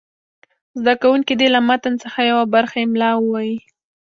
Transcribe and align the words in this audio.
زده 0.79 0.93
کوونکي 1.01 1.33
دې 1.39 1.47
له 1.55 1.59
متن 1.67 1.93
څخه 2.03 2.19
یوه 2.31 2.45
برخه 2.53 2.77
املا 2.85 3.11
ووایي. 3.17 3.57